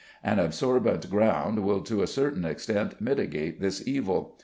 An 0.23 0.39
absorbent 0.39 1.07
ground 1.11 1.59
will 1.63 1.81
to 1.81 2.01
a 2.01 2.07
certain 2.07 2.43
extent 2.43 2.99
mitigate 2.99 3.61
this 3.61 3.87
evil. 3.87 4.39